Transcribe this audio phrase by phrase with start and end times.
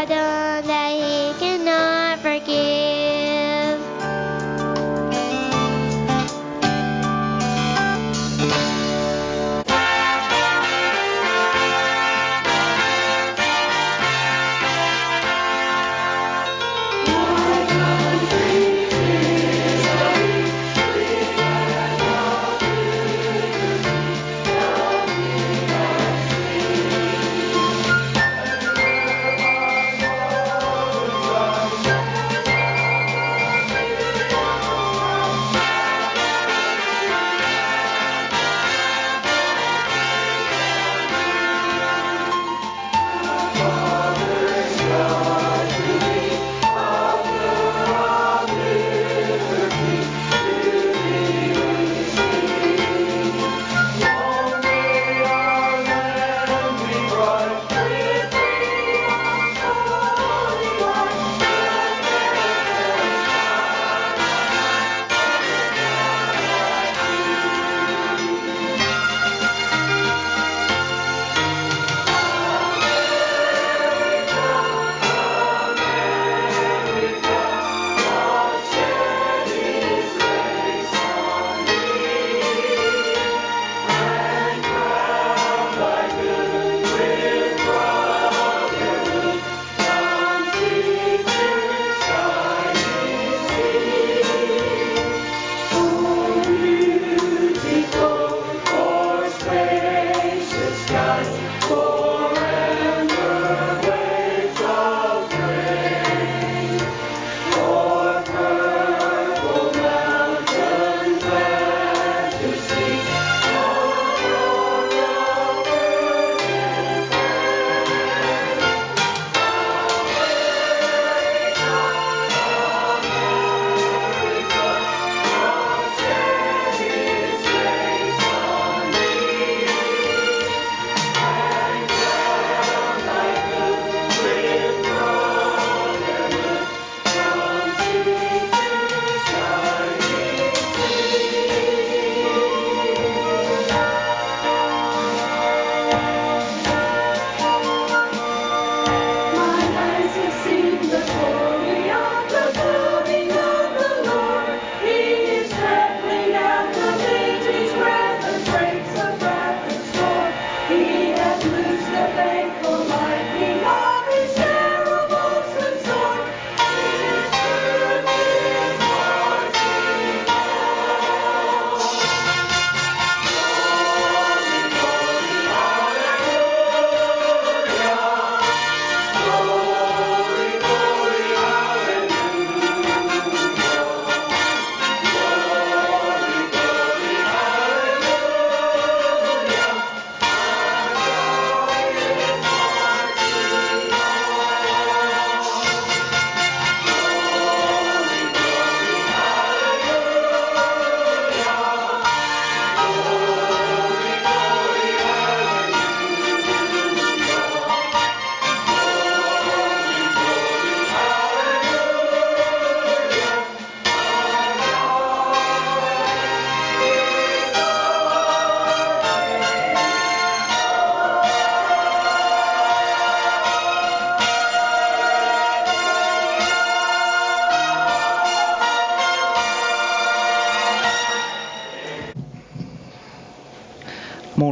[0.00, 0.39] Nothing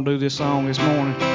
[0.09, 1.28] do this song this morning.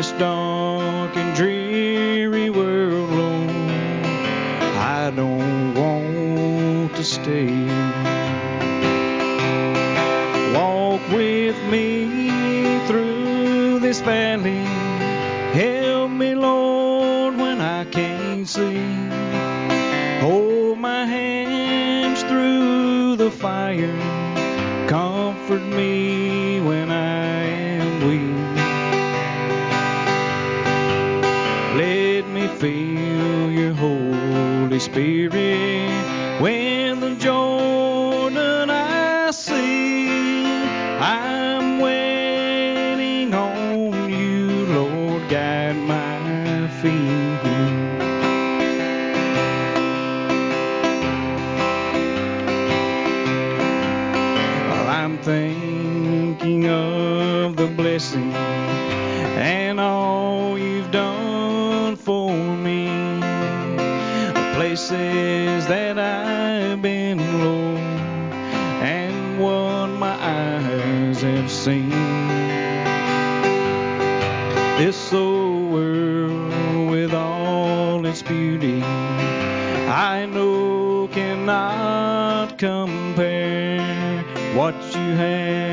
[0.00, 3.50] This dark and dreary world, Lord.
[4.96, 7.66] I don't want to stay.
[10.54, 14.59] Walk with me through this valley.
[74.80, 84.22] This old world with all its beauty, I know cannot compare
[84.54, 85.69] what you have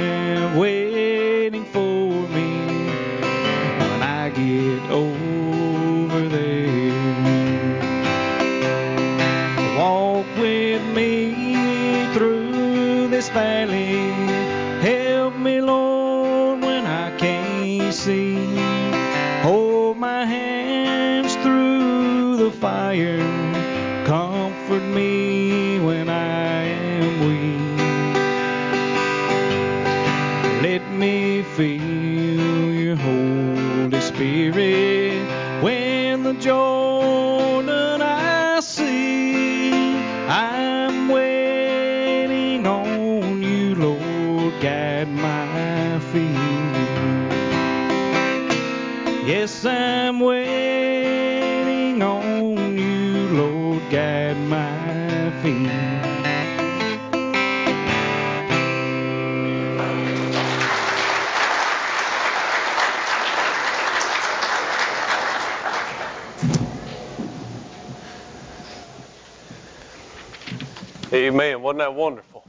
[71.17, 71.63] Amen.
[71.63, 72.45] Wasn't that wonderful?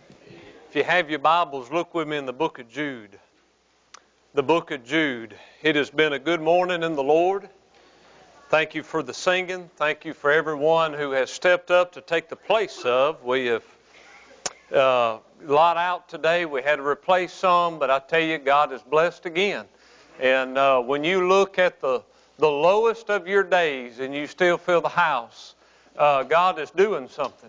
[0.69, 3.19] If you have your Bibles, look with me in the book of Jude.
[4.35, 5.35] The book of Jude.
[5.63, 7.49] It has been a good morning in the Lord.
[8.51, 9.71] Thank you for the singing.
[9.77, 13.25] Thank you for everyone who has stepped up to take the place of.
[13.25, 13.65] We have
[14.71, 16.45] uh, lot out today.
[16.45, 19.65] We had to replace some, but I tell you, God is blessed again.
[20.21, 22.03] And uh, when you look at the
[22.37, 25.55] the lowest of your days and you still feel the house,
[25.97, 27.49] uh, God is doing something.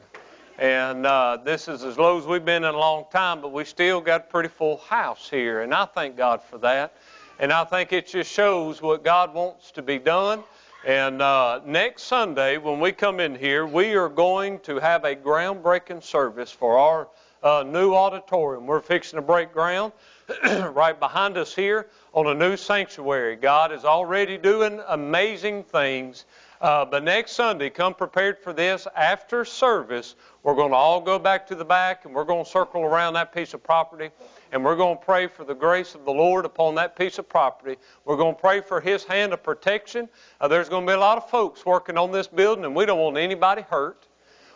[0.59, 3.63] And uh, this is as low as we've been in a long time, but we
[3.63, 5.61] still got a pretty full house here.
[5.61, 6.95] And I thank God for that.
[7.39, 10.43] And I think it just shows what God wants to be done.
[10.85, 15.15] And uh, next Sunday, when we come in here, we are going to have a
[15.15, 17.07] groundbreaking service for our
[17.41, 18.67] uh, new auditorium.
[18.67, 19.93] We're fixing to break ground
[20.43, 23.37] right behind us here on a new sanctuary.
[23.37, 26.25] God is already doing amazing things.
[26.61, 28.85] Uh, but next Sunday, come prepared for this.
[28.93, 32.49] After service, we're going to all go back to the back and we're going to
[32.49, 34.09] circle around that piece of property
[34.51, 37.27] and we're going to pray for the grace of the Lord upon that piece of
[37.27, 37.75] property.
[38.05, 40.07] We're going to pray for His hand of protection.
[40.39, 42.85] Uh, there's going to be a lot of folks working on this building and we
[42.85, 44.07] don't want anybody hurt.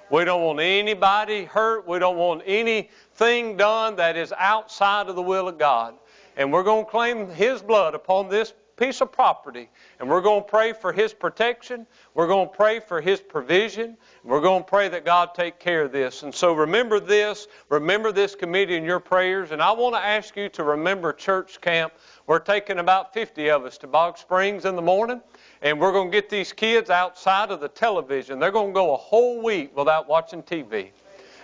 [0.10, 1.88] We don't want anybody hurt.
[1.88, 5.96] We don't want anything done that is outside of the will of God.
[6.38, 10.44] And we're going to claim His blood upon this piece of property, and we're going
[10.44, 11.88] to pray for his protection.
[12.16, 13.96] We're going to pray for his provision.
[14.26, 16.24] We're going to pray that God take care of this.
[16.24, 17.48] And so remember this.
[17.70, 19.52] Remember this committee in your prayers.
[19.52, 21.94] And I want to ask you to remember church camp.
[22.28, 25.22] We're taking about 50 of us to Bog Springs in the morning,
[25.62, 28.38] and we're going to get these kids outside of the television.
[28.38, 30.90] They're going to go a whole week without watching TV,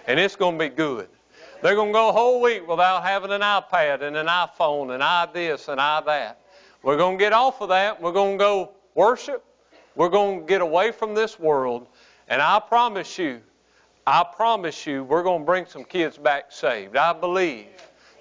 [0.08, 1.08] and it's going to be good.
[1.62, 5.04] They're going to go a whole week without having an iPad and an iPhone and
[5.04, 6.42] i this and i that.
[6.82, 8.02] We're going to get off of that.
[8.02, 9.44] We're going to go worship.
[9.96, 11.88] We're going to get away from this world.
[12.28, 13.42] And I promise you,
[14.08, 16.96] I promise you, we're going to bring some kids back saved.
[16.96, 17.68] I believe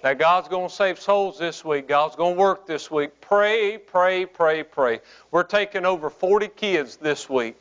[0.02, 1.88] that God's going to save souls this week.
[1.88, 3.20] God's going to work this week.
[3.20, 5.00] Pray, pray, pray, pray.
[5.30, 7.56] We're taking over 40 kids this week.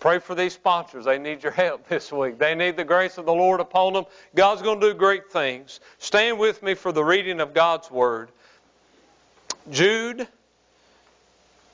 [0.00, 1.04] Pray for these sponsors.
[1.04, 2.38] They need your help this week.
[2.38, 4.04] They need the grace of the Lord upon them.
[4.34, 5.80] God's going to do great things.
[5.98, 8.30] Stand with me for the reading of God's Word.
[9.70, 10.28] Jude,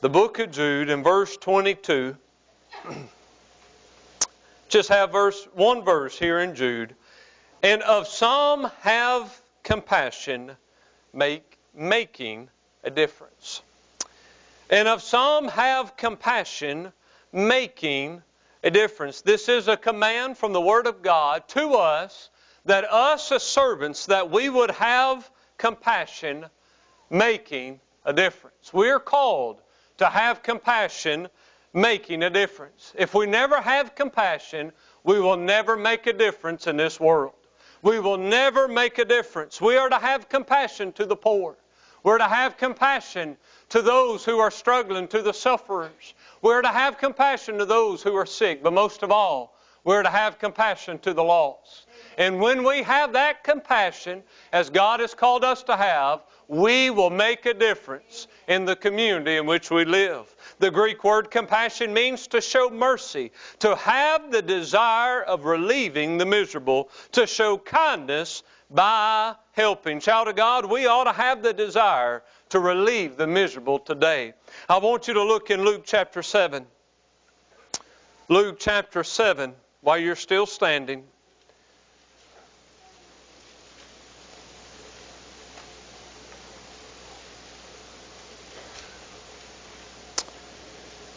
[0.00, 2.16] the book of Jude, in verse 22.
[4.70, 6.94] Just have verse one verse here in Jude.
[7.62, 10.52] And of some have compassion,
[11.12, 12.49] make making
[12.82, 13.61] a difference.
[14.70, 16.92] And of some have compassion,
[17.30, 18.22] making
[18.64, 19.20] a difference.
[19.20, 22.30] This is a command from the Word of God to us
[22.64, 26.46] that us as servants that we would have compassion
[27.12, 28.73] making a difference.
[28.73, 29.61] We are called
[29.99, 31.28] to have compassion
[31.75, 32.92] making a difference.
[32.97, 34.73] If we never have compassion,
[35.04, 37.35] we will never make a difference in this world.
[37.83, 39.61] We will never make a difference.
[39.61, 41.57] We are to have compassion to the poor.
[42.02, 43.37] We're to have compassion
[43.69, 46.14] to those who are struggling, to the sufferers.
[46.40, 50.11] We're to have compassion to those who are sick, but most of all, we're to
[50.11, 51.87] have compassion to the lost.
[52.19, 57.09] And when we have that compassion, as God has called us to have, we will
[57.09, 60.37] make a difference in the community in which we live.
[60.59, 66.26] The Greek word compassion means to show mercy, to have the desire of relieving the
[66.26, 69.99] miserable, to show kindness by helping.
[69.99, 74.35] Child of God, we ought to have the desire to relieve the miserable today.
[74.68, 76.66] I want you to look in Luke chapter 7.
[78.28, 81.04] Luke chapter 7, while you're still standing.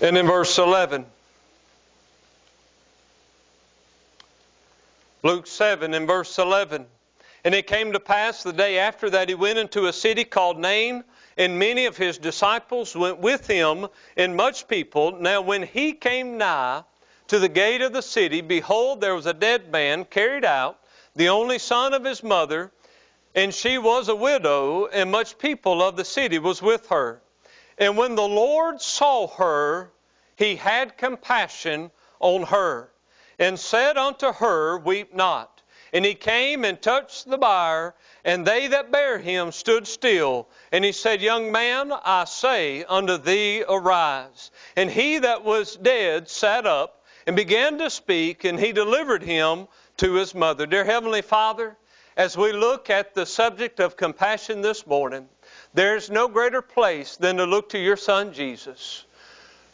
[0.01, 1.05] And in verse 11,
[5.23, 6.85] Luke 7 in verse 11.
[7.45, 10.59] And it came to pass the day after that he went into a city called
[10.59, 11.03] Nain,
[11.37, 13.87] and many of his disciples went with him,
[14.17, 15.13] and much people.
[15.19, 16.83] Now, when he came nigh
[17.27, 20.79] to the gate of the city, behold, there was a dead man carried out,
[21.15, 22.71] the only son of his mother,
[23.33, 27.21] and she was a widow, and much people of the city was with her.
[27.77, 29.91] And when the Lord saw her,
[30.35, 32.91] he had compassion on her,
[33.39, 35.61] and said unto her, Weep not.
[35.93, 40.49] And he came and touched the bier, and they that bare him stood still.
[40.71, 44.51] And he said, Young man, I say unto thee, arise.
[44.75, 49.67] And he that was dead sat up and began to speak, and he delivered him
[49.97, 50.65] to his mother.
[50.65, 51.77] Dear Heavenly Father,
[52.17, 55.27] as we look at the subject of compassion this morning,
[55.75, 59.05] there's no greater place than to look to your Son Jesus,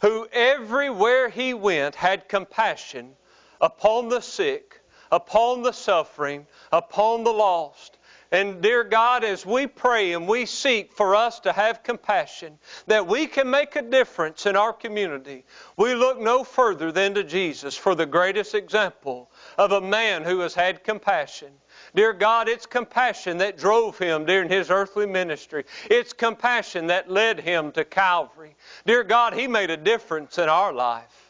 [0.02, 3.12] who everywhere he went had compassion
[3.60, 4.82] upon the sick
[5.12, 7.98] upon the suffering, upon the lost.
[8.32, 13.06] And dear God, as we pray and we seek for us to have compassion, that
[13.06, 15.44] we can make a difference in our community,
[15.76, 20.40] we look no further than to Jesus for the greatest example of a man who
[20.40, 21.52] has had compassion.
[21.94, 25.64] Dear God, it's compassion that drove him during his earthly ministry.
[25.90, 28.56] It's compassion that led him to Calvary.
[28.86, 31.22] Dear God, he made a difference in our life.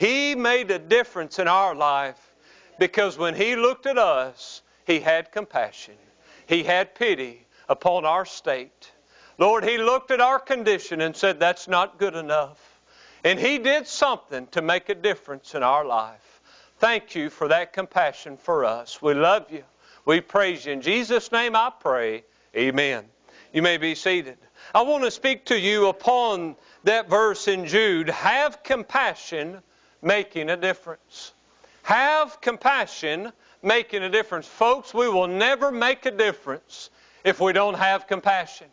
[0.00, 2.32] He made a difference in our life
[2.78, 5.94] because when He looked at us, He had compassion.
[6.46, 8.90] He had pity upon our state.
[9.36, 12.80] Lord, He looked at our condition and said, That's not good enough.
[13.24, 16.40] And He did something to make a difference in our life.
[16.78, 19.02] Thank you for that compassion for us.
[19.02, 19.64] We love you.
[20.04, 20.72] We praise you.
[20.72, 22.24] In Jesus' name I pray.
[22.56, 23.04] Amen.
[23.52, 24.38] You may be seated.
[24.74, 29.60] I want to speak to you upon that verse in Jude have compassion,
[30.02, 31.32] making a difference.
[31.82, 34.46] Have compassion, making a difference.
[34.46, 36.90] Folks, we will never make a difference
[37.24, 38.68] if we don't have compassion.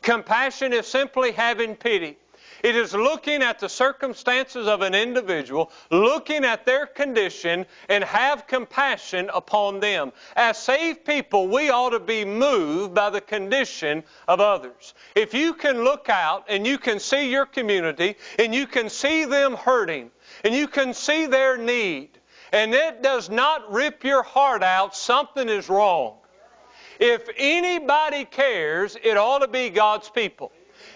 [0.00, 2.16] Compassion is simply having pity.
[2.62, 8.46] It is looking at the circumstances of an individual, looking at their condition, and have
[8.46, 10.12] compassion upon them.
[10.36, 14.94] As saved people, we ought to be moved by the condition of others.
[15.16, 19.24] If you can look out and you can see your community and you can see
[19.24, 20.10] them hurting
[20.44, 22.10] and you can see their need,
[22.52, 26.16] and it does not rip your heart out, something is wrong.
[27.00, 30.52] If anybody cares, it ought to be God's people.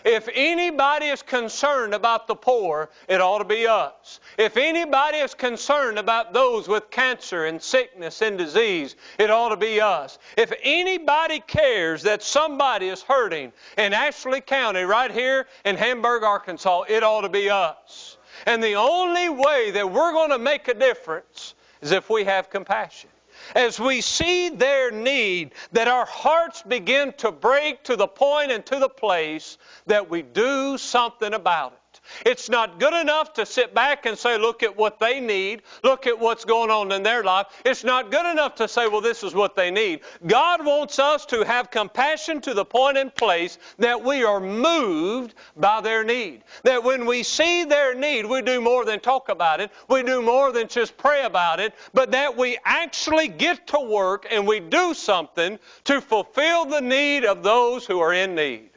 [0.06, 4.20] If anybody is concerned about the poor, it ought to be us.
[4.38, 9.56] If anybody is concerned about those with cancer and sickness and disease, it ought to
[9.56, 10.20] be us.
[10.36, 16.82] If anybody cares that somebody is hurting in Ashley County, right here in Hamburg, Arkansas,
[16.88, 18.16] it ought to be us.
[18.46, 22.48] And the only way that we're going to make a difference is if we have
[22.48, 23.10] compassion
[23.54, 28.64] as we see their need, that our hearts begin to break to the point and
[28.66, 31.78] to the place that we do something about it.
[32.24, 36.06] It's not good enough to sit back and say, look at what they need, look
[36.06, 37.46] at what's going on in their life.
[37.64, 40.00] It's not good enough to say, well, this is what they need.
[40.26, 45.34] God wants us to have compassion to the point and place that we are moved
[45.56, 46.44] by their need.
[46.62, 50.22] That when we see their need, we do more than talk about it, we do
[50.22, 54.60] more than just pray about it, but that we actually get to work and we
[54.60, 58.70] do something to fulfill the need of those who are in need.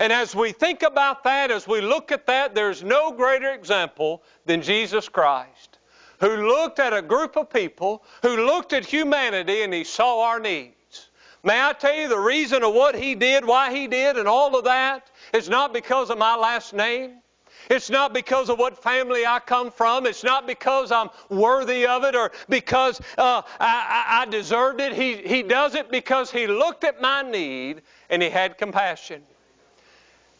[0.00, 4.22] And as we think about that, as we look at that, there's no greater example
[4.46, 5.78] than Jesus Christ,
[6.20, 10.40] who looked at a group of people, who looked at humanity, and he saw our
[10.40, 11.10] needs.
[11.44, 14.56] May I tell you the reason of what he did, why he did, and all
[14.56, 17.20] of that is not because of my last name.
[17.68, 20.06] It's not because of what family I come from.
[20.06, 24.94] It's not because I'm worthy of it or because uh, I, I deserved it.
[24.94, 29.22] He, he does it because He looked at my need and He had compassion.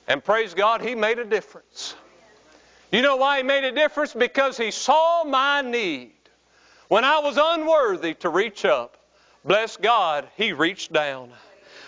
[0.07, 1.95] And praise God, He made a difference.
[2.91, 4.13] You know why He made a difference?
[4.13, 6.13] Because He saw my need.
[6.89, 8.97] When I was unworthy to reach up,
[9.45, 11.31] bless God, He reached down.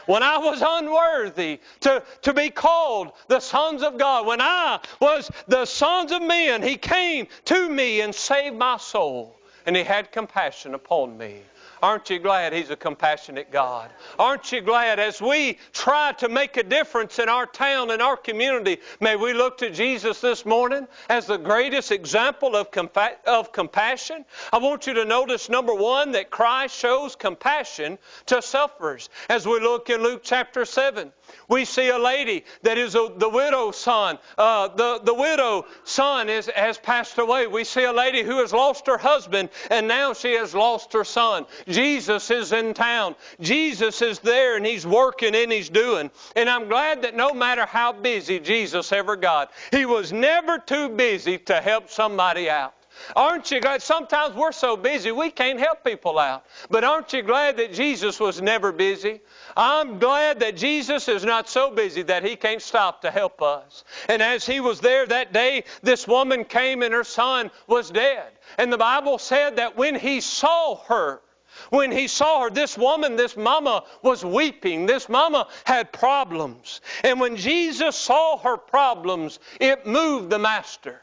[0.07, 5.31] When I was unworthy to, to be called the sons of God, when I was
[5.47, 10.13] the sons of men, He came to me and saved my soul, and He had
[10.13, 11.43] compassion upon me.
[11.83, 13.91] Aren't you glad He's a compassionate God?
[14.17, 18.17] Aren't you glad as we try to make a difference in our town and our
[18.17, 23.53] community, may we look to Jesus this morning as the greatest example of, compa- of
[23.53, 24.25] compassion?
[24.53, 29.11] I want you to notice, number one, that Christ shows compassion to sufferers.
[29.29, 31.11] As we look in Luke chapter 7,
[31.49, 34.19] we see a lady that is a, the widow's son.
[34.39, 37.47] Uh, the, the widow son is, has passed away.
[37.47, 41.05] We see a lady who has lost her husband and now she has lost her
[41.05, 41.47] son.
[41.67, 43.15] Jesus is in town.
[43.41, 46.11] Jesus is there and he's working and he's doing.
[46.37, 50.89] And I'm glad that no matter how busy Jesus ever got, he was never too
[50.91, 52.75] busy to help somebody out.
[53.17, 53.83] Aren't you glad?
[53.83, 56.45] Sometimes we're so busy we can't help people out.
[56.71, 59.21] But aren't you glad that Jesus was never busy?
[59.57, 63.85] I'm glad that Jesus is not so busy that he can't stop to help us.
[64.09, 68.31] And as he was there that day, this woman came and her son was dead.
[68.59, 71.21] And the Bible said that when he saw her,
[71.71, 74.87] when he saw her, this woman, this mama was weeping.
[74.87, 76.81] This mama had problems.
[77.05, 81.03] And when Jesus saw her problems, it moved the master.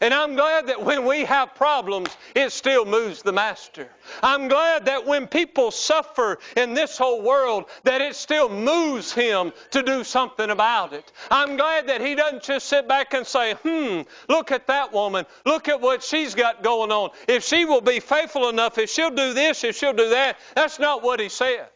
[0.00, 3.88] And I'm glad that when we have problems, it still moves the Master.
[4.22, 9.52] I'm glad that when people suffer in this whole world, that it still moves Him
[9.72, 11.10] to do something about it.
[11.30, 15.26] I'm glad that He doesn't just sit back and say, hmm, look at that woman.
[15.44, 17.10] Look at what she's got going on.
[17.26, 20.38] If she will be faithful enough, if she'll do this, if she'll do that.
[20.54, 21.68] That's not what He said.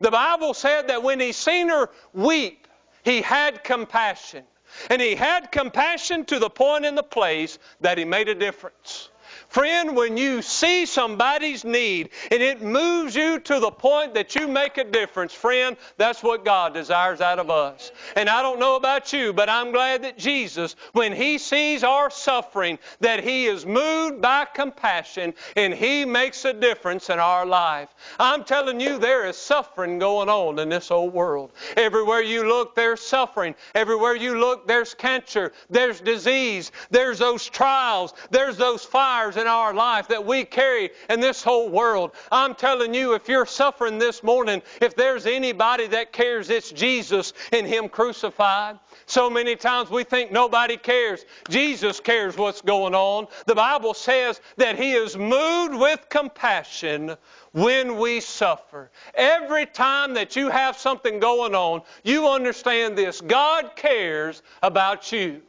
[0.00, 2.68] The Bible said that when He seen her weep,
[3.02, 4.44] He had compassion.
[4.88, 9.10] And he had compassion to the point in the place that he made a difference.
[9.50, 14.46] Friend, when you see somebody's need and it moves you to the point that you
[14.46, 17.90] make a difference, friend, that's what God desires out of us.
[18.14, 22.10] And I don't know about you, but I'm glad that Jesus, when He sees our
[22.10, 27.88] suffering, that He is moved by compassion and He makes a difference in our life.
[28.20, 31.50] I'm telling you, there is suffering going on in this old world.
[31.76, 33.56] Everywhere you look, there's suffering.
[33.74, 39.74] Everywhere you look, there's cancer, there's disease, there's those trials, there's those fires in our
[39.74, 42.12] life that we carry in this whole world.
[42.30, 47.32] I'm telling you, if you're suffering this morning, if there's anybody that cares, it's Jesus
[47.52, 48.78] and Him crucified.
[49.06, 51.24] So many times we think nobody cares.
[51.48, 53.26] Jesus cares what's going on.
[53.46, 57.16] The Bible says that He is moved with compassion
[57.52, 58.90] when we suffer.
[59.14, 65.42] Every time that you have something going on, you understand this God cares about you.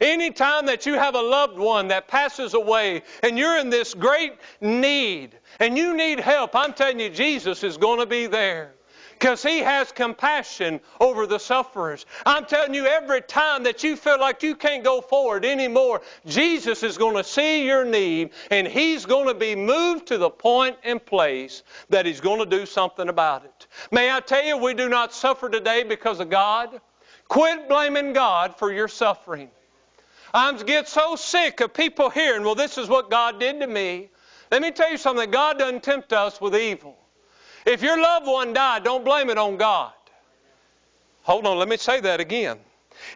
[0.00, 4.34] Anytime that you have a loved one that passes away and you're in this great
[4.60, 8.74] need and you need help, I'm telling you, Jesus is going to be there
[9.20, 12.06] because He has compassion over the sufferers.
[12.24, 16.82] I'm telling you, every time that you feel like you can't go forward anymore, Jesus
[16.82, 20.76] is going to see your need and He's going to be moved to the point
[20.82, 23.66] and place that He's going to do something about it.
[23.92, 26.80] May I tell you, we do not suffer today because of God.
[27.28, 29.50] Quit blaming God for your suffering.
[30.32, 34.10] I get so sick of people hearing, well, this is what God did to me.
[34.50, 36.96] Let me tell you something God doesn't tempt us with evil.
[37.66, 39.92] If your loved one died, don't blame it on God.
[41.22, 42.58] Hold on, let me say that again.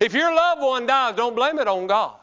[0.00, 2.16] If your loved one dies, don't blame it on God.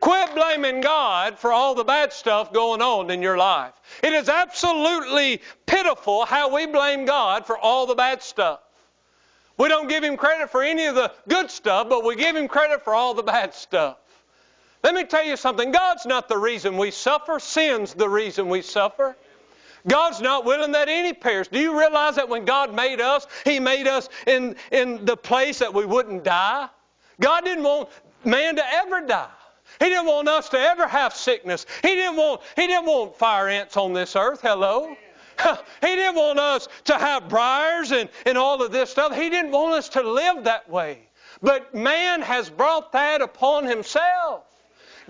[0.00, 3.72] Quit blaming God for all the bad stuff going on in your life.
[4.02, 8.60] It is absolutely pitiful how we blame God for all the bad stuff.
[9.56, 12.46] We don't give Him credit for any of the good stuff, but we give Him
[12.46, 13.96] credit for all the bad stuff.
[14.82, 18.62] Let me tell you something God's not the reason we suffer, sin's the reason we
[18.62, 19.16] suffer.
[19.86, 21.48] God's not willing that any perish.
[21.48, 25.60] Do you realize that when God made us, He made us in, in the place
[25.60, 26.68] that we wouldn't die?
[27.20, 27.88] God didn't want
[28.24, 29.30] man to ever die.
[29.78, 31.66] He didn't want us to ever have sickness.
[31.82, 34.40] He didn't want, he didn't want fire ants on this earth.
[34.40, 34.96] Hello?
[35.80, 39.14] he didn't want us to have briars and, and all of this stuff.
[39.14, 41.00] He didn't want us to live that way.
[41.42, 44.44] But man has brought that upon himself.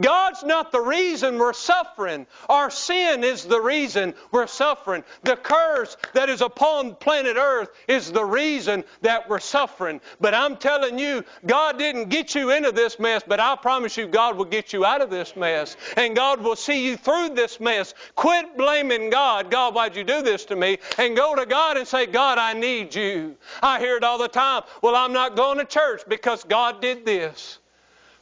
[0.01, 2.27] God's not the reason we're suffering.
[2.49, 5.05] Our sin is the reason we're suffering.
[5.23, 10.01] The curse that is upon planet Earth is the reason that we're suffering.
[10.21, 14.07] But I'm telling you, God didn't get you into this mess, but I promise you,
[14.07, 15.77] God will get you out of this mess.
[15.97, 17.95] And God will see you through this mess.
[18.15, 19.51] Quit blaming God.
[19.51, 20.79] God, why'd you do this to me?
[20.99, 23.37] And go to God and say, God, I need you.
[23.63, 24.63] I hear it all the time.
[24.83, 27.59] Well, I'm not going to church because God did this.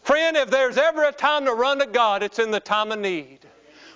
[0.05, 2.99] Friend, if there's ever a time to run to God, it's in the time of
[2.99, 3.39] need.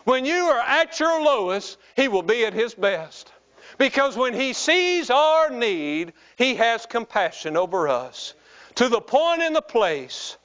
[0.04, 3.30] When you are at your lowest, He will be at His best.
[3.76, 8.32] Because when He sees our need, He has compassion over us
[8.76, 10.38] to the point and the place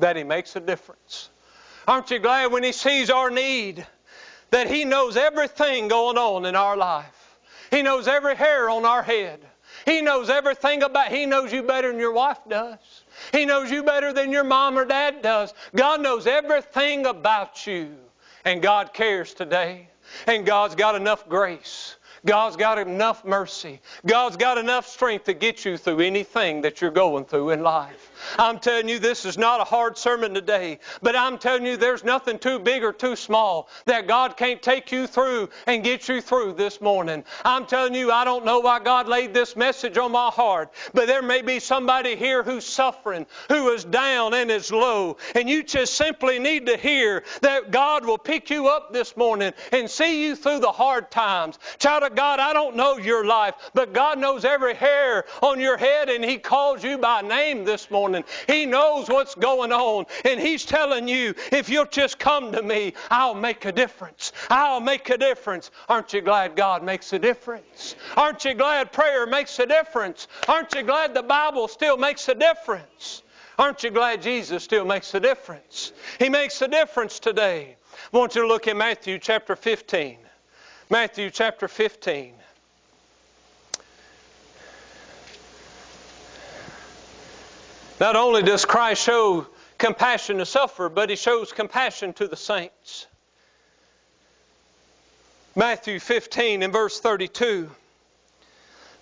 [0.00, 1.30] that He makes a difference.
[1.86, 3.86] Aren't you glad when He sees our need
[4.50, 7.38] that He knows everything going on in our life?
[7.70, 9.38] He knows every hair on our head.
[9.86, 12.78] He knows everything about, He knows you better than your wife does.
[13.32, 15.54] He knows you better than your mom or dad does.
[15.74, 17.94] God knows everything about you.
[18.44, 19.88] And God cares today.
[20.26, 21.96] And God's got enough grace.
[22.24, 23.80] God's got enough mercy.
[24.06, 28.07] God's got enough strength to get you through anything that you're going through in life.
[28.38, 32.04] I'm telling you, this is not a hard sermon today, but I'm telling you, there's
[32.04, 36.20] nothing too big or too small that God can't take you through and get you
[36.20, 37.24] through this morning.
[37.44, 41.06] I'm telling you, I don't know why God laid this message on my heart, but
[41.06, 45.62] there may be somebody here who's suffering, who is down and is low, and you
[45.62, 50.24] just simply need to hear that God will pick you up this morning and see
[50.24, 51.58] you through the hard times.
[51.78, 55.76] Child of God, I don't know your life, but God knows every hair on your
[55.76, 58.24] head, and He calls you by name this morning morning.
[58.46, 60.06] He knows what's going on.
[60.24, 64.32] And He's telling you, if you'll just come to me, I'll make a difference.
[64.48, 65.70] I'll make a difference.
[65.88, 67.96] Aren't you glad God makes a difference?
[68.16, 70.26] Aren't you glad prayer makes a difference?
[70.48, 73.22] Aren't you glad the Bible still makes a difference?
[73.58, 75.92] Aren't you glad Jesus still makes a difference?
[76.18, 77.76] He makes a difference today.
[78.12, 80.16] I want you to look at Matthew chapter 15.
[80.90, 82.34] Matthew chapter 15.
[88.00, 93.06] Not only does Christ show compassion to suffer, but he shows compassion to the saints.
[95.56, 97.68] Matthew 15 and verse 32.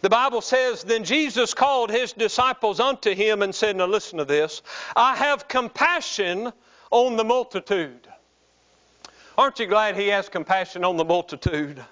[0.01, 4.25] The Bible says, Then Jesus called his disciples unto him and said, Now listen to
[4.25, 4.63] this.
[4.95, 6.53] I have compassion
[6.91, 8.07] on the multitude.
[9.37, 11.85] Aren't you glad he has compassion on the multitude?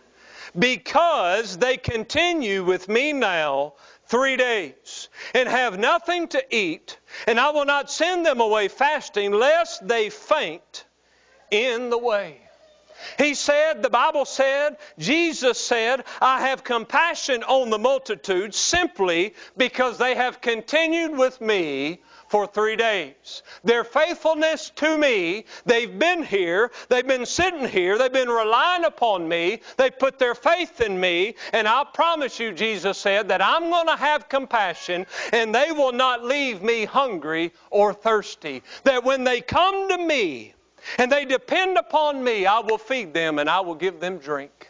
[0.59, 3.75] Because they continue with me now
[4.07, 9.33] three days and have nothing to eat, and I will not send them away fasting,
[9.33, 10.85] lest they faint
[11.51, 12.41] in the way.
[13.19, 19.99] He said, the Bible said, Jesus said, I have compassion on the multitude simply because
[19.99, 22.01] they have continued with me
[22.35, 23.45] for three days.
[23.63, 29.29] Their faithfulness to me, they've been here, they've been sitting here, they've been relying upon
[29.29, 33.71] me, they put their faith in me, and I promise you, Jesus said, that I'm
[33.71, 38.65] going to have compassion and they will not leave me hungry or thirsty.
[38.83, 40.55] That when they come to me
[40.99, 44.64] and they depend upon me, I will feed them and I will give them drink.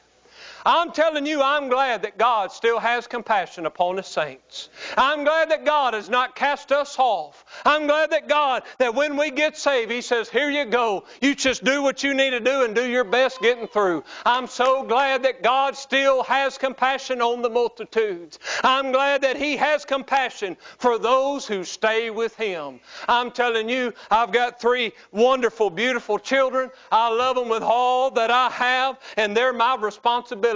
[0.64, 4.70] I'm telling you, I'm glad that God still has compassion upon His saints.
[4.96, 7.44] I'm glad that God has not cast us off.
[7.66, 11.04] I'm glad that God, that when we get saved, He says, Here you go.
[11.20, 14.04] You just do what you need to do and do your best getting through.
[14.24, 18.38] I'm so glad that God still has compassion on the multitudes.
[18.62, 22.80] I'm glad that He has compassion for those who stay with Him.
[23.06, 26.70] I'm telling you, I've got three wonderful, beautiful children.
[26.90, 30.53] I love them with all that I have, and they're my responsibility.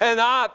[0.00, 0.48] And I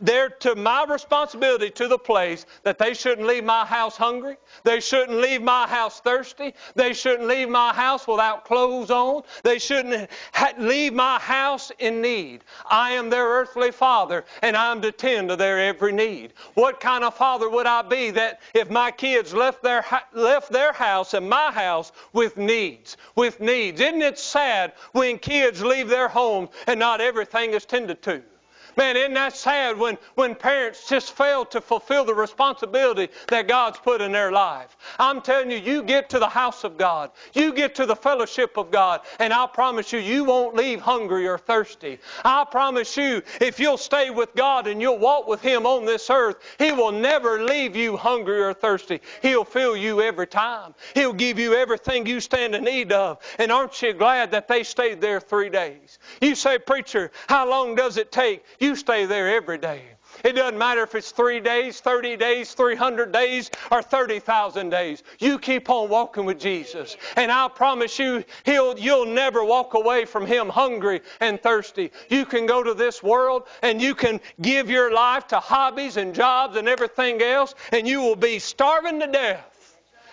[0.00, 4.36] they're to my responsibility to the place that they shouldn't leave my house hungry.
[4.62, 6.54] They shouldn't leave my house thirsty.
[6.74, 9.22] They shouldn't leave my house without clothes on.
[9.42, 10.10] They shouldn't
[10.58, 12.44] leave my house in need.
[12.68, 16.34] I am their earthly father and I'm to tend to their every need.
[16.54, 20.72] What kind of father would I be that if my kids left their, left their
[20.72, 22.98] house and my house with needs?
[23.14, 23.80] With needs.
[23.80, 28.22] Isn't it sad when kids leave their homes and not everything is tended to?
[28.80, 33.78] Man, isn't that sad when, when parents just fail to fulfill the responsibility that God's
[33.78, 34.74] put in their life?
[34.98, 38.56] I'm telling you, you get to the house of God, you get to the fellowship
[38.56, 41.98] of God, and I promise you, you won't leave hungry or thirsty.
[42.24, 46.08] I promise you, if you'll stay with God and you'll walk with Him on this
[46.08, 49.02] earth, He will never leave you hungry or thirsty.
[49.20, 50.74] He'll fill you every time.
[50.94, 53.18] He'll give you everything you stand in need of.
[53.38, 55.98] And aren't you glad that they stayed there three days?
[56.22, 58.42] You say, Preacher, how long does it take?
[58.58, 59.82] You stay there every day.
[60.24, 65.02] It doesn't matter if it's three days, 30 days, 300 days, or 30,000 days.
[65.18, 66.96] You keep on walking with Jesus.
[67.16, 71.90] And I promise you, he'll, you'll never walk away from Him hungry and thirsty.
[72.08, 76.14] You can go to this world and you can give your life to hobbies and
[76.14, 79.46] jobs and everything else, and you will be starving to death.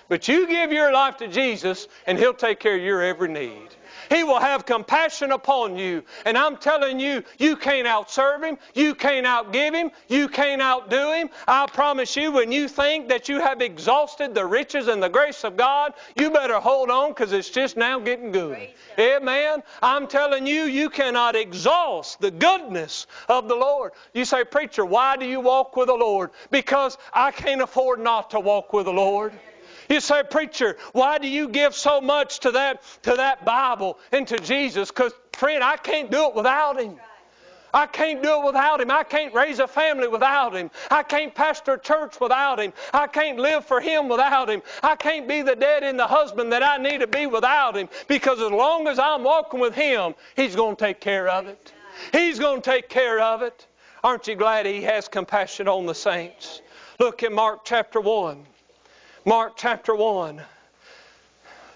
[0.10, 3.68] But you give your life to Jesus, and He'll take care of your every need.
[4.10, 6.04] He will have compassion upon you.
[6.26, 8.58] And I'm telling you, you can't outserve Him.
[8.74, 9.92] You can't outgive Him.
[10.08, 11.30] You can't outdo Him.
[11.48, 15.44] I promise you, when you think that you have exhausted the riches and the grace
[15.44, 18.58] of God, you better hold on because it's just now getting good.
[19.00, 19.64] Amen.
[19.82, 23.92] I'm telling you, you cannot exhaust the goodness of the Lord.
[24.14, 26.32] You say, Preacher, why do you walk with the Lord?
[26.52, 29.34] Because I can't afford not to walk with the Lord.
[29.90, 34.28] You say, preacher, why do you give so much to that, to that Bible and
[34.28, 34.90] to Jesus?
[34.90, 36.98] Because, friend, I can't do it without Him.
[37.74, 38.92] I can't do it without Him.
[38.92, 40.72] I can't raise a family without Him.
[40.90, 42.74] I can't pastor a church without Him.
[42.94, 44.62] I can't live for Him without Him.
[44.84, 47.88] I can't be the dad and the husband that I need to be without Him.
[48.08, 51.74] Because as long as I'm walking with Him, He's going to take care of it.
[52.12, 53.68] He's going to take care of it.
[54.04, 56.62] Aren't you glad He has compassion on the saints?
[57.00, 58.46] Look in Mark chapter 1.
[59.28, 60.42] Mark chapter 1.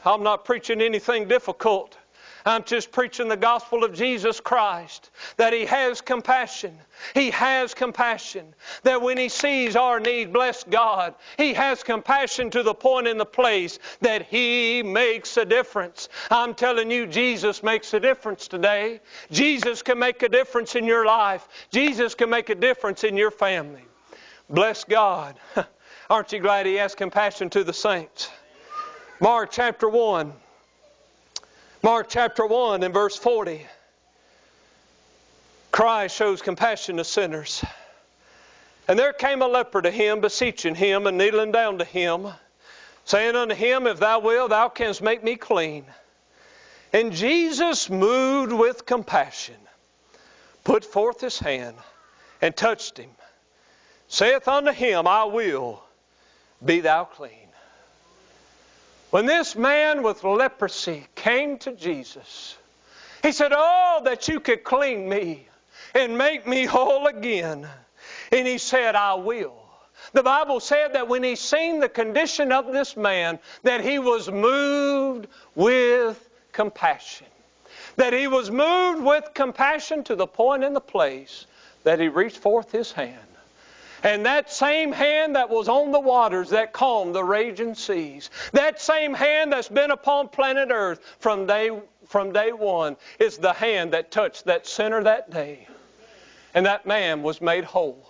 [0.05, 1.97] I'm not preaching anything difficult.
[2.45, 5.09] I'm just preaching the gospel of Jesus Christ.
[5.35, 6.73] That He has compassion.
[7.13, 8.55] He has compassion.
[8.83, 13.17] That when He sees our need, bless God, He has compassion to the point in
[13.17, 16.07] the place that He makes a difference.
[16.29, 19.01] I'm telling you, Jesus makes a difference today.
[19.29, 21.49] Jesus can make a difference in your life.
[21.69, 23.83] Jesus can make a difference in your family.
[24.49, 25.35] Bless God.
[26.11, 28.29] Aren't you glad He has compassion to the saints?
[29.21, 30.33] Mark chapter 1.
[31.83, 33.65] Mark chapter 1 and verse 40.
[35.71, 37.63] Christ shows compassion to sinners.
[38.89, 42.27] And there came a leper to him, beseeching him and kneeling down to him,
[43.05, 45.85] saying unto him, If thou wilt, thou canst make me clean.
[46.91, 49.55] And Jesus, moved with compassion,
[50.65, 51.77] put forth his hand
[52.41, 53.11] and touched him,
[54.09, 55.81] saith unto him, I will
[56.63, 57.31] be thou clean.
[59.09, 62.57] When this man with leprosy came to Jesus,
[63.21, 65.47] he said, Oh, that you could clean me
[65.93, 67.67] and make me whole again.
[68.31, 69.55] And he said, I will.
[70.13, 74.29] The Bible said that when he seen the condition of this man, that he was
[74.29, 77.27] moved with compassion.
[77.97, 81.45] That he was moved with compassion to the point in the place
[81.83, 83.30] that he reached forth his hand
[84.03, 88.81] and that same hand that was on the waters that calmed the raging seas, that
[88.81, 91.71] same hand that's been upon planet Earth from day,
[92.07, 95.67] from day one, is the hand that touched that sinner that day.
[96.53, 98.09] And that man was made whole.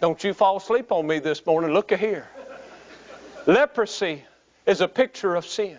[0.00, 1.72] Don't you fall asleep on me this morning.
[1.72, 2.28] Look here.
[3.46, 4.24] Leprosy
[4.66, 5.78] is a picture of sin.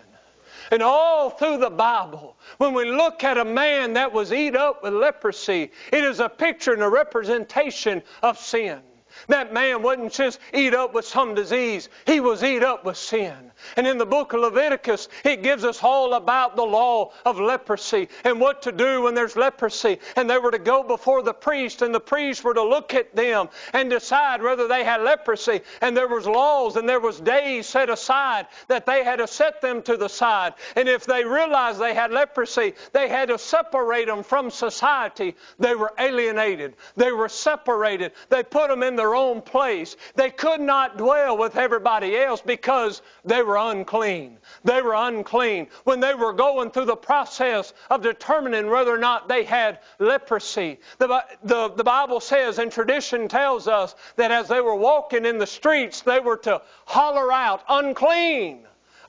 [0.70, 4.82] And all through the Bible, when we look at a man that was eat up
[4.82, 8.80] with leprosy, it is a picture and a representation of sin.
[9.28, 13.52] That man wasn't just eat up with some disease, he was eat up with sin.
[13.76, 18.08] And in the book of Leviticus, it gives us all about the law of leprosy
[18.24, 19.98] and what to do when there's leprosy.
[20.16, 23.14] And they were to go before the priest, and the priests were to look at
[23.14, 25.60] them and decide whether they had leprosy.
[25.80, 29.60] And there was laws and there was days set aside that they had to set
[29.60, 30.54] them to the side.
[30.76, 35.36] And if they realized they had leprosy, they had to separate them from society.
[35.58, 36.74] They were alienated.
[36.96, 38.12] They were separated.
[38.28, 39.96] They put them in their own place.
[40.14, 44.38] They could not dwell with everybody else because they were unclean.
[44.64, 45.66] They were unclean.
[45.84, 50.78] When they were going through the process of determining whether or not they had leprosy,
[50.96, 55.36] the, the, the Bible says and tradition tells us that as they were walking in
[55.36, 58.60] the streets, they were to holler out, unclean,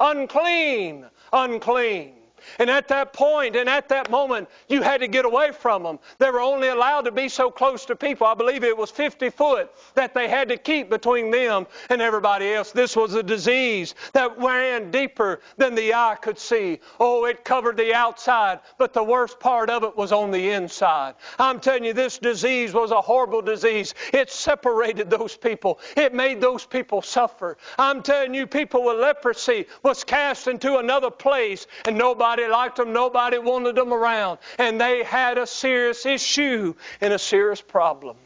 [0.02, 2.15] unclean, unclean.
[2.60, 6.00] And at that point and at that moment, you had to get away from them.
[6.20, 8.28] They were only allowed to be so close to people.
[8.28, 12.54] I believe it was 50 foot that they had to keep between them and everybody
[12.54, 12.72] else.
[12.72, 16.80] This was a disease that ran deeper than the eye could see.
[17.00, 21.16] Oh, it covered the outside, but the worst part of it was on the inside.
[21.40, 23.94] I'm telling you, this disease was a horrible disease.
[24.14, 27.58] It separated those people, it made those people suffer.
[27.78, 32.76] I'm telling you, people with leprosy was cast into another place, and nobody Nobody liked
[32.76, 32.92] them.
[32.92, 34.40] Nobody wanted them around.
[34.58, 38.18] And they had a serious issue and a serious problem.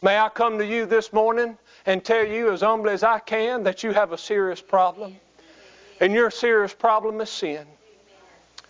[0.00, 3.64] May I come to you this morning and tell you as humbly as I can
[3.64, 5.16] that you have a serious problem?
[6.00, 7.66] And your serious problem is sin.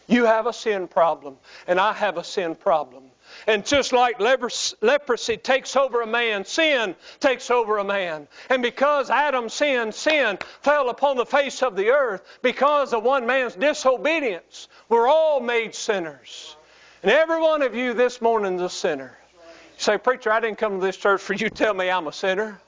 [0.08, 1.36] You have a sin problem,
[1.68, 3.09] and I have a sin problem.
[3.46, 8.28] And just like leprosy takes over a man, sin takes over a man.
[8.48, 13.26] And because Adam sinned, sin fell upon the face of the earth because of one
[13.26, 14.68] man's disobedience.
[14.88, 16.56] We're all made sinners.
[17.02, 19.16] And every one of you this morning is a sinner.
[19.32, 22.06] You say, Preacher, I didn't come to this church for you to tell me I'm
[22.06, 22.60] a sinner.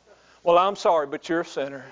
[0.43, 1.85] Well, I'm sorry, but you're a sinner.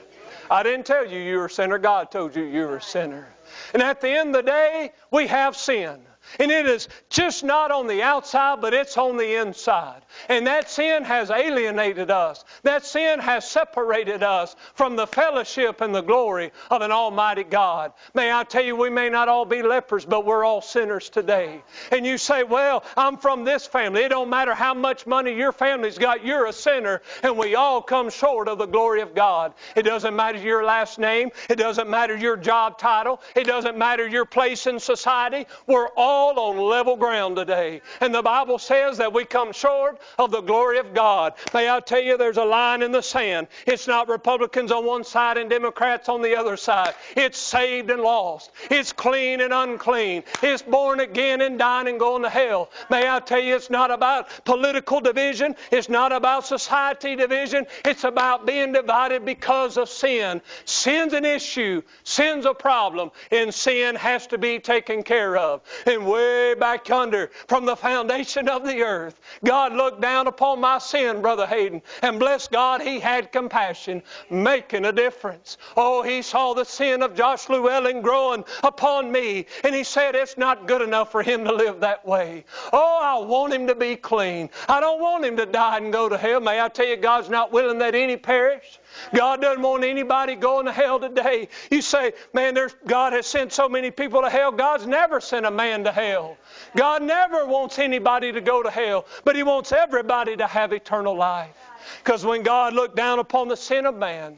[0.50, 1.78] I didn't tell you you were a sinner.
[1.78, 3.28] God told you you were a sinner.
[3.74, 6.00] And at the end of the day, we have sin.
[6.38, 10.02] And it is just not on the outside, but it's on the inside.
[10.28, 12.44] And that sin has alienated us.
[12.62, 17.92] That sin has separated us from the fellowship and the glory of an Almighty God.
[18.14, 21.62] May I tell you, we may not all be lepers, but we're all sinners today.
[21.90, 24.02] And you say, well, I'm from this family.
[24.02, 27.82] It don't matter how much money your family's got, you're a sinner, and we all
[27.82, 29.54] come short of the glory of God.
[29.74, 31.30] It doesn't matter your last name.
[31.48, 33.20] It doesn't matter your job title.
[33.34, 35.46] It doesn't matter your place in society.
[35.66, 37.80] We're all on level ground today.
[38.00, 41.34] And the Bible says that we come short of the glory of God.
[41.54, 43.48] May I tell you, there's a line in the sand.
[43.66, 46.94] It's not Republicans on one side and Democrats on the other side.
[47.16, 48.50] It's saved and lost.
[48.70, 50.24] It's clean and unclean.
[50.42, 52.70] It's born again and dying and going to hell.
[52.90, 55.56] May I tell you, it's not about political division.
[55.70, 57.66] It's not about society division.
[57.84, 60.42] It's about being divided because of sin.
[60.64, 61.82] Sin's an issue.
[62.04, 63.10] Sin's a problem.
[63.30, 65.62] And sin has to be taken care of.
[65.86, 70.78] And way back yonder, from the foundation of the earth, God looked down upon my
[70.78, 75.56] sin, Brother Hayden, and bless God, He had compassion, making a difference.
[75.76, 80.36] Oh, He saw the sin of Josh Llewellyn growing upon me, and He said, It's
[80.36, 82.44] not good enough for him to live that way.
[82.72, 84.50] Oh, I want him to be clean.
[84.68, 86.40] I don't want him to die and go to hell.
[86.40, 88.78] May I tell you, God's not willing that any perish.
[89.14, 91.48] God doesn't want anybody going to hell today.
[91.70, 94.52] You say, man, there's, God has sent so many people to hell.
[94.52, 96.36] God's never sent a man to hell.
[96.76, 101.16] God never wants anybody to go to hell, but He wants everybody to have eternal
[101.16, 101.56] life.
[102.02, 104.36] Because when God looked down upon the sin of man,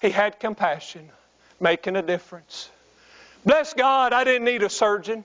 [0.00, 1.08] He had compassion,
[1.58, 2.70] making a difference.
[3.44, 5.24] Bless God, I didn't need a surgeon.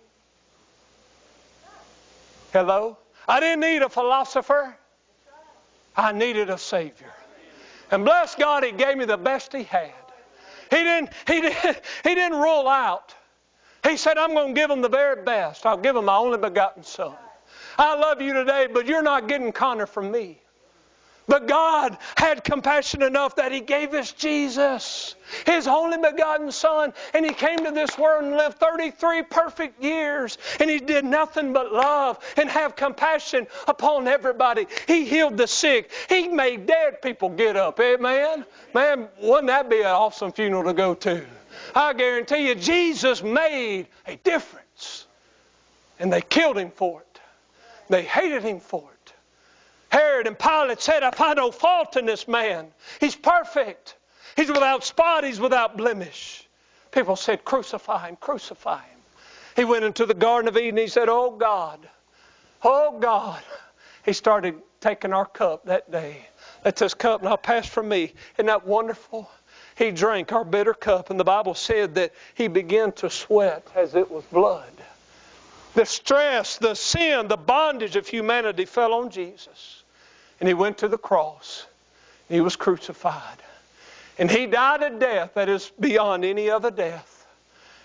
[2.53, 2.97] Hello?
[3.27, 4.77] I didn't need a philosopher.
[5.97, 7.13] I needed a Savior.
[7.91, 9.91] And bless God, He gave me the best He had.
[10.69, 13.13] He didn't, he didn't, he didn't rule out.
[13.87, 15.65] He said, I'm going to give them the very best.
[15.65, 17.15] I'll give them my only begotten Son.
[17.77, 20.41] I love you today, but you're not getting Connor from me.
[21.27, 25.15] But God had compassion enough that He gave us Jesus,
[25.45, 30.37] His only begotten Son, and He came to this world and lived 33 perfect years,
[30.59, 34.67] and He did nothing but love and have compassion upon everybody.
[34.87, 37.79] He healed the sick, He made dead people get up.
[37.79, 38.45] Amen?
[38.73, 41.25] Man, wouldn't that be an awesome funeral to go to?
[41.73, 45.07] I guarantee you, Jesus made a difference,
[45.99, 47.19] and they killed Him for it,
[47.89, 48.94] they hated Him for it.
[49.95, 52.67] Herod and Pilate said, I find no fault in this man.
[52.99, 53.95] He's perfect.
[54.35, 55.23] He's without spot.
[55.23, 56.45] He's without blemish.
[56.91, 58.99] People said, Crucify him, crucify him.
[59.55, 60.75] He went into the Garden of Eden.
[60.75, 61.87] He said, Oh God,
[62.61, 63.41] oh God.
[64.03, 66.27] He started taking our cup that day.
[66.65, 68.11] Let this cup not pass from me.
[68.33, 69.31] Isn't that wonderful?
[69.77, 73.95] He drank our bitter cup, and the Bible said that he began to sweat as
[73.95, 74.73] it was blood.
[75.73, 79.74] The stress, the sin, the bondage of humanity fell on Jesus.
[80.39, 81.65] And he went to the cross.
[82.29, 83.37] He was crucified.
[84.17, 87.27] And he died a death that is beyond any other death.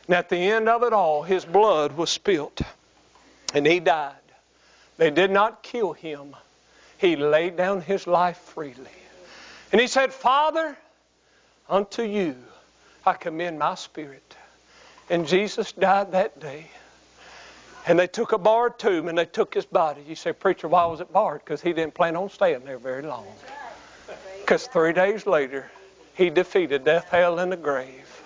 [0.07, 2.61] And at the end of it all, his blood was spilt.
[3.55, 4.15] And he died.
[4.97, 6.37] They did not kill him.
[6.99, 8.75] He laid down his life freely.
[9.73, 10.77] And he said, Father,
[11.69, 12.37] unto you
[13.07, 14.37] I commend my spirit.
[15.09, 16.67] And Jesus died that day.
[17.87, 20.03] And they took a barred tomb and they took his body.
[20.07, 21.43] You say, Preacher, why was it barred?
[21.45, 23.27] Because he didn't plan on staying there very long.
[24.41, 25.71] Because three days later,
[26.15, 28.23] he defeated death, hell, and the grave.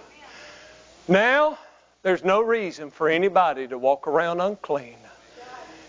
[1.07, 1.59] Now,
[2.03, 4.97] there's no reason for anybody to walk around unclean.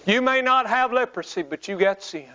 [0.05, 2.30] You may not have leprosy, but you got sin.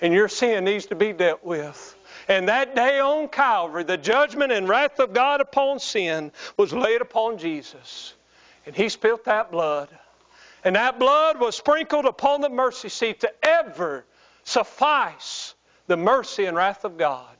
[0.00, 1.96] And your sin needs to be dealt with.
[2.26, 7.00] And that day on Calvary, the judgment and wrath of God upon sin was laid
[7.00, 8.14] upon Jesus.
[8.66, 9.88] And he spilt that blood.
[10.64, 14.04] And that blood was sprinkled upon the mercy seat to ever
[14.44, 15.54] suffice
[15.86, 17.36] the mercy and wrath of God.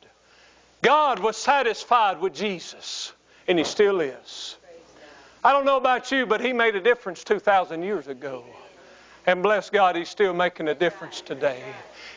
[0.82, 3.12] God was satisfied with Jesus,
[3.46, 4.56] and He still is.
[5.44, 8.44] I don't know about you, but He made a difference 2,000 years ago.
[9.26, 11.62] And bless God, He's still making a difference today.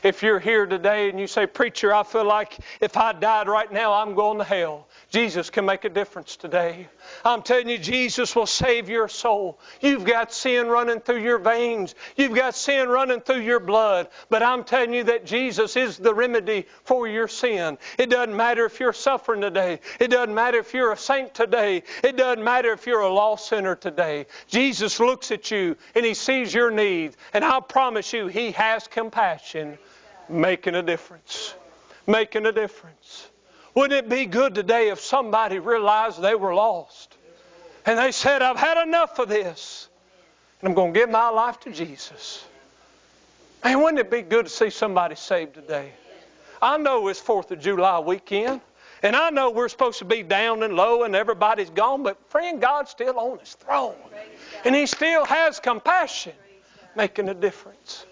[0.03, 3.71] If you're here today and you say, Preacher, I feel like if I died right
[3.71, 4.87] now, I'm going to hell.
[5.09, 6.89] Jesus can make a difference today.
[7.23, 9.59] I'm telling you, Jesus will save your soul.
[9.79, 14.09] You've got sin running through your veins, you've got sin running through your blood.
[14.29, 17.77] But I'm telling you that Jesus is the remedy for your sin.
[17.97, 21.83] It doesn't matter if you're suffering today, it doesn't matter if you're a saint today,
[22.03, 24.25] it doesn't matter if you're a lost sinner today.
[24.47, 28.87] Jesus looks at you and He sees your need, and I promise you, He has
[28.87, 29.77] compassion
[30.29, 31.53] making a difference.
[32.07, 33.29] Making a difference.
[33.75, 37.15] Wouldn't it be good today if somebody realized they were lost
[37.85, 39.87] and they said, I've had enough of this
[40.61, 42.45] and I'm going to give my life to Jesus?
[43.63, 45.91] Man, wouldn't it be good to see somebody saved today?
[46.61, 48.61] I know it's 4th of July weekend.
[49.03, 52.61] And I know we're supposed to be down and low and everybody's gone, but friend,
[52.61, 53.95] God's still on His throne.
[54.63, 56.31] And He still has compassion,
[56.95, 58.05] making a difference.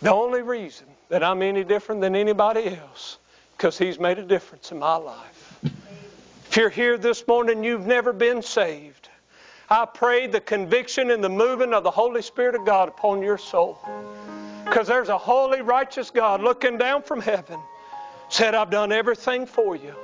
[0.00, 3.18] The only reason that I'm any different than anybody else,
[3.56, 5.60] because He's made a difference in my life.
[6.46, 9.08] If you're here this morning, you've never been saved.
[9.68, 13.36] I pray the conviction and the moving of the Holy Spirit of God upon your
[13.38, 13.78] soul.
[14.64, 17.58] Because there's a holy, righteous God looking down from heaven,
[18.28, 19.94] said, I've done everything for you.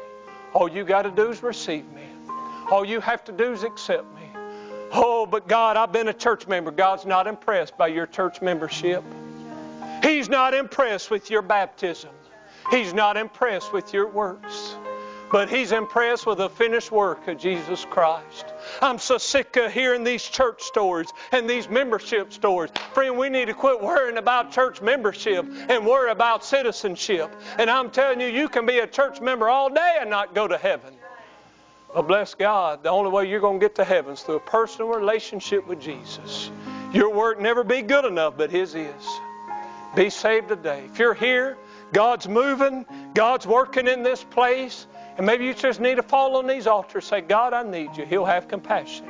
[0.52, 2.02] All you got to do is receive me.
[2.70, 4.28] All you have to do is accept me.
[4.92, 6.70] Oh, but God, I've been a church member.
[6.70, 9.02] God's not impressed by your church membership.
[10.04, 12.10] He's not impressed with your baptism.
[12.70, 14.76] He's not impressed with your works.
[15.32, 18.44] But He's impressed with the finished work of Jesus Christ.
[18.82, 22.70] I'm so sick of hearing these church stories and these membership stories.
[22.92, 27.34] Friend, we need to quit worrying about church membership and worry about citizenship.
[27.58, 30.46] And I'm telling you, you can be a church member all day and not go
[30.46, 30.92] to heaven.
[31.94, 34.40] But bless God, the only way you're going to get to heaven is through a
[34.40, 36.50] personal relationship with Jesus.
[36.92, 39.20] Your work never be good enough, but His is.
[39.94, 40.84] Be saved today.
[40.86, 41.56] If you're here,
[41.92, 42.84] God's moving,
[43.14, 47.04] God's working in this place, and maybe you just need to fall on these altars
[47.04, 48.04] say, God, I need you.
[48.04, 49.06] He'll have compassion.